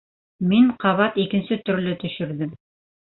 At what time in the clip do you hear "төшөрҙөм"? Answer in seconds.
2.05-2.57